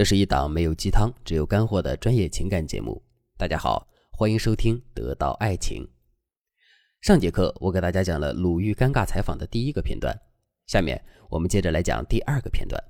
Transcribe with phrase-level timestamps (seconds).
[0.00, 3.02] 这是一档没有鸡汤，只有干货的专业情感节目。
[3.36, 5.84] 大家好，欢迎收听《得到爱情》。
[7.02, 10.18] 上节课我给大家讲了鲁豫尴尬采访的第一个片段，
[10.66, 12.82] 下面我们接着来讲第二个片段。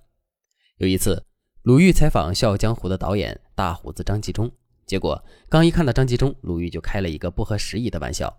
[0.76, 1.20] 有一次，
[1.62, 4.48] 鲁豫采访《笑傲江湖》的导演大胡子张纪中，
[4.86, 8.32] 结果刚一看到张纪中，鲁豫就开了一个不合时宜的玩笑。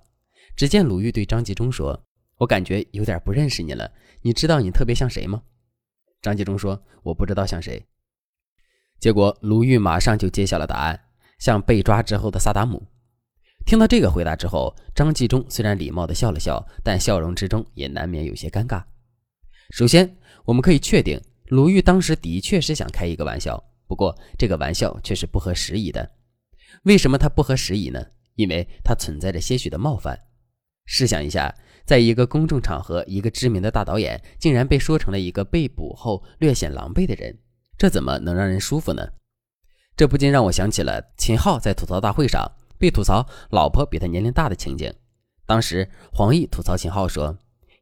[0.55, 2.05] 只见鲁豫对张纪中说
[2.39, 3.91] ：“我感觉有点不认识你了，
[4.21, 5.43] 你知道你特别像谁吗？”
[6.23, 7.85] 张纪中说：“我不知道像谁。”
[9.01, 10.99] 结果鲁豫马上就揭晓了答案，
[11.39, 12.83] 像被抓之后的萨达姆。
[13.65, 18.83] 听到这个回答之后，张纪中虽然礼貌地笑了笑，但笑容之中也难免有些尴尬。
[19.71, 26.11] 首先，我们可以确定，鲁豫当时的确是想开一个玩笑，不过这个玩笑却是不合时宜的。
[26.83, 28.05] 为什么他不合时宜呢？
[28.35, 30.17] 因为它存在着些许的冒犯。
[30.85, 31.51] 试想一下，
[31.85, 37.39] 在一个公众场合，一个知名的大导演竟然被说成了一个被捕后略显狼狈的人，
[37.81, 39.01] 这怎么能让人舒服呢？
[39.97, 42.47] 这不禁让我想起了秦昊在吐槽大会上。
[42.77, 44.93] 被吐槽老婆比他年龄大的情景，
[45.47, 47.35] 当时黄奕吐槽秦昊说：“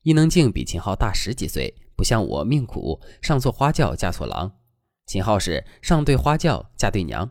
[0.03, 4.49] 伊能静比秦昊大十几岁，不像我命苦，上错花轿嫁错郎。
[5.05, 7.29] 秦昊是上对花轿嫁对娘。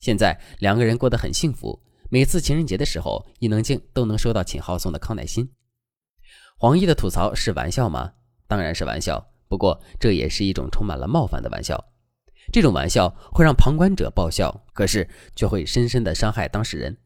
[0.00, 5.46] 现在两个人过得很幸福，每次情人节的时候，伊能静都能收到秦昊送的康乃馨。”
[6.56, 8.14] 黄奕的吐槽是玩笑吗？
[8.46, 11.84] 当然是玩笑，不过这也是一种充满了冒犯的玩笑。
[12.52, 16.96] 这种玩笑会让旁观者爆笑，可是却会深深的伤害当事人。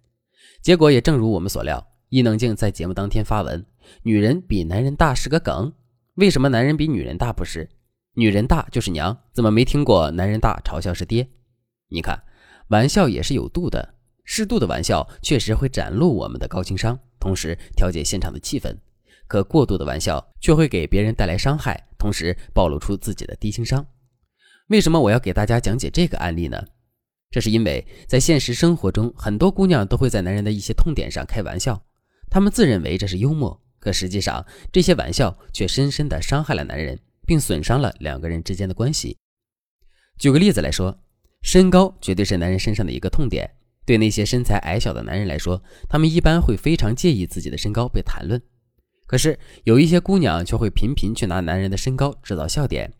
[0.62, 3.67] 结果也正如我们所料，伊能静在节目当天发文
[4.05, 5.73] ：“女人比男人大是个梗，
[6.15, 7.69] 为什么男人比女人大不是？
[8.15, 11.29] 女人大就是娘，怎么没听过男人大嘲笑是爹？
[11.89, 12.23] 你看，
[12.69, 18.77] 玩笑也是有度的，适度的玩笑确实会展露我们的高情商，同时调节现场的气氛。
[19.27, 23.85] 可过度的玩笑却会给别人带来伤害，同时暴露出自己的低情商。”
[24.73, 26.59] 为什么我要给大家讲解这个案例呢？
[27.31, 31.84] 这是因为在现实生活中，很多姑娘都会在男人的一些痛点上开玩笑，
[32.31, 34.42] 她们自认为这是幽默，可实际上
[34.73, 39.19] 这些玩笑却深深地伤害了男人，并损伤了两个人之间的关系。
[40.19, 40.98] 举个例子来说，
[41.42, 43.51] 身高绝对是男人身上的一个痛点。
[43.85, 48.41] 对那些身材矮小的男人来说，他们一般会非常介意自己的身高被谈论。
[49.07, 52.91] 可是有一些姑娘却会频频去拿男人的身高制造笑点，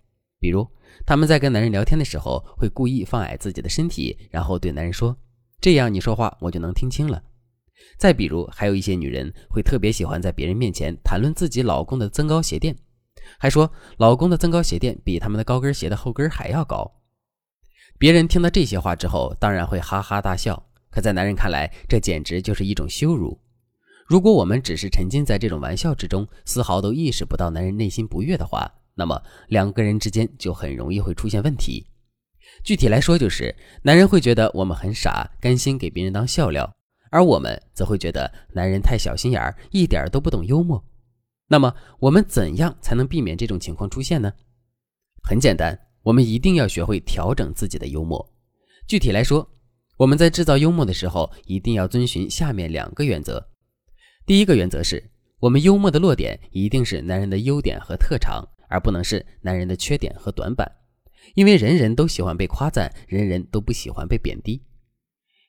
[0.43, 0.69] 比如。
[1.07, 5.17] 他们在跟男人聊天的时候，会故意放矮自己的身体，然后对男人说
[5.61, 7.23] ：“这样你说话我就能听清了。”
[7.99, 12.77] 再比如，还有一些女人会特别喜欢在别人面前谈论自己老公的增高鞋垫，
[13.39, 16.93] 还说老公的增高鞋垫比他们的高跟鞋的后跟还要高。
[17.99, 23.41] 别人听到这些话之后，当然会哈哈大笑，可在男人看来，这简直就是一种羞辱。
[24.07, 31.87] 如果我们只是沉浸在这种玩笑之中，丝毫都意识不到男人内心不悦的话，那么两个人之间就很容易会出现问题。
[32.65, 36.71] 具体来说，就是男人会觉得我们很傻，甘心给别人当笑料，
[37.11, 40.83] 而我们则会觉得男人太小心眼儿，一点都不懂幽默。
[41.49, 44.33] 那么我们怎样才能避免这种情况出现呢？
[45.23, 48.35] 很简单，我们一定要学会调整自己的幽默。
[48.87, 49.49] 具体来说，
[49.97, 53.49] 我们在制造幽默的时候，一定要遵循下面两个原则。
[54.27, 55.11] 第一个原则是
[55.41, 58.47] 我们幽默的落点一定是男人的优点和特长。
[58.73, 60.67] 而不能是男人的缺点和短板，
[61.35, 64.63] 因为人人都喜欢被夸赞，人人都不喜欢被贬低。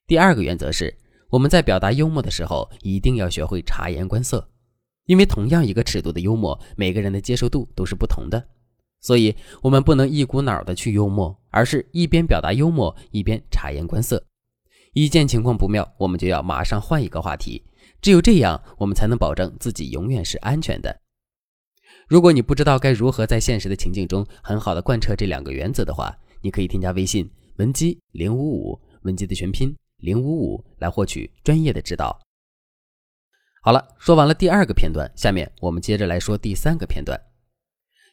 [0.06, 0.94] 第二个原则是，
[1.30, 4.50] 我们在表达幽默的时候，一定要学会察言观色，
[5.06, 8.46] 因为同样一个尺度的幽默，每个人的接受度都是不同的，
[9.00, 14.28] 所以我们不能一股脑的去幽默，而是一边表达幽默，一边察言观色。
[14.92, 17.64] 一见情况不妙，我们就要马上换一个话题，
[18.02, 21.03] 只有这样，我们才能保证自己永远是安全的。
[22.08, 32.20] 如果你不知道该如何在现实的情境中很好的贯彻这两个原则的话，你可以添加微信文姬零五五，文姬的全拼零五五，来获取专业的指导。
[33.62, 37.20] 好了，说完了第二个片段，下面我们接着来说第三个片段。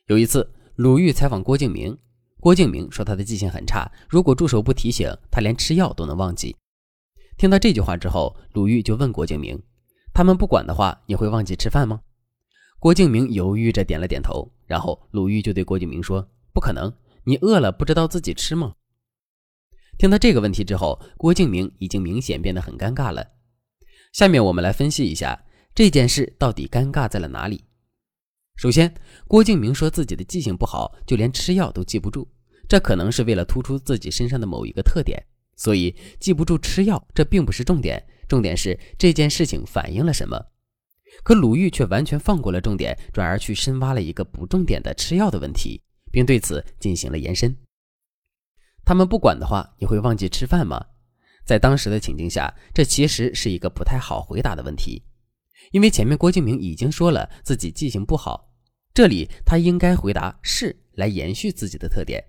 [0.06, 1.98] 有一次，鲁豫采访郭敬明，
[2.38, 6.56] 郭敬明说他的记性很差，如果助手不提醒，他连吃药都能忘记。
[7.36, 9.60] 听到这句话之后，鲁豫就问郭敬明
[10.14, 12.00] ：“他们不管的话，你会忘记吃饭吗？”
[12.80, 16.90] 郭敬明犹豫着点了点头，然后鲁豫就对郭敬明说：“不可能，
[17.24, 18.72] 你饿了不知道自己吃吗？”
[19.98, 23.22] 听到这个问题之后，郭敬明已经明显变得很尴尬了。
[24.14, 25.44] 下面我们来分析一下
[25.74, 27.62] 这件事到底尴尬在了哪里。
[28.56, 28.94] 首先，
[29.28, 32.26] 郭敬明说自己的记性不好，就连吃药都记不住，
[32.66, 35.22] 这可能是为了突出自己身上的某一个特点，
[35.54, 40.46] 所以记不住吃药这并不是重点，重点是这件事情反映了什么。
[41.22, 47.56] 可鲁豫却完全放过了重点，转而去深挖了一个不重点的吃药的问题，并对此进行了延伸。
[48.84, 50.84] 他们不管的话，你会忘记吃饭吗？
[51.44, 55.02] 在当时的情境下，这其实是一个不太好回答的问题，
[55.72, 58.52] 因为前面郭敬明已经说了自己记性不好，
[58.94, 62.24] 这里他应该回答是来延续自己的特点。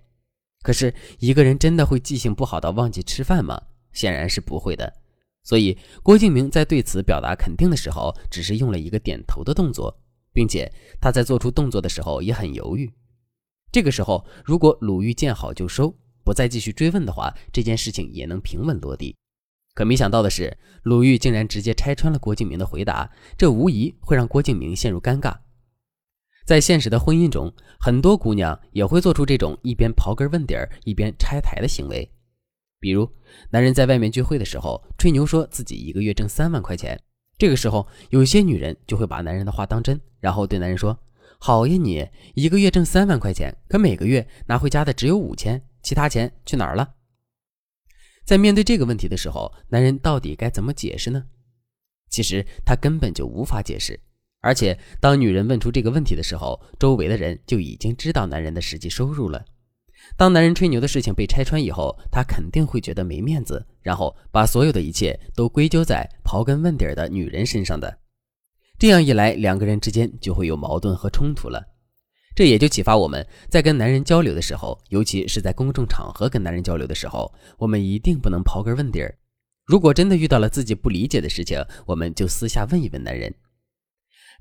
[0.62, 3.60] 可是一个人真的会记性不好到忘记吃饭吗？
[3.92, 5.01] 显然是不会的。
[5.44, 10.00] 所以郭敬明在对此表达肯定的时候，只是用了一个点头的动作，
[10.32, 12.92] 并且他在做出动作的时候也很犹豫。
[13.70, 15.94] 这个时候，如果鲁豫见好就收。
[16.24, 19.16] 不再继续追问的话，这件事情也能平稳落地。
[19.74, 25.36] 可没想到的是，鲁豫竟然直接拆穿了郭敬明的回答，这无疑会让郭敬明陷入尴尬。
[26.46, 32.08] 在现实的婚姻中，很多姑娘也会做出这种一边刨根问底儿一边拆台的行为。
[32.82, 33.08] 比如，
[33.50, 37.00] 男人在外面聚会的时候吹牛说自己一个月挣三万块钱，
[37.38, 40.98] 这个时候有些女人就会把男人的话当真，然后对男人说
[41.38, 46.94] ：“好呀，你一个月挣三万块钱，可每个月拿回家的只有五千。”其他钱去哪儿了？
[48.24, 51.24] 在面对这个问题的时候，男人到底该怎么解释呢？
[52.08, 53.98] 其实他根本就无法解释。
[54.40, 59.44] 而且，当女人问出这个问题的时候，周围的人就已经知道男人的实际收入了。
[60.16, 67.98] 当男人吹牛的事情被拆穿以后，他肯定会觉得没面子，然后把所有的一切都归咎在刨根问底的女人身上的。
[68.78, 71.62] 这样一来，两个人之间就会有矛盾和冲突了。
[72.34, 79.14] 这也就启发我们在跟男人交流的时候，尤其是在公众场合跟男人交流的时候，我们一定不能刨根问底儿。
[79.64, 83.32] 如果真的遇到了自己不理解的事情，我们就私下问一问男人。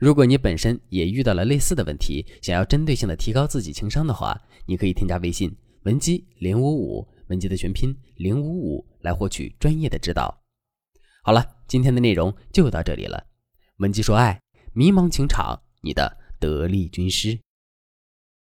[0.02, 10.36] 如果你本身也遇到了类似的问题，想要针对性的提高自己情商的话，你可以添加微信文姬零五五，文姬的全拼零五五，来获取专业的指导。
[11.22, 13.24] 好了，今天的内容就到这里了。
[13.78, 14.42] 文姬说爱，
[14.74, 17.40] 迷茫情场，你的得力军师。